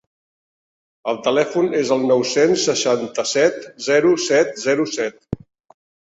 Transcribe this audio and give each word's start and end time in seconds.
El 1.11 1.19
telèfon 1.27 1.69
és 1.79 1.91
el 1.97 2.01
nou-cents 2.13 2.65
seixanta-set 2.71 3.61
zero 3.91 4.17
set 4.31 4.59
zero 4.65 4.89
set. 4.97 5.23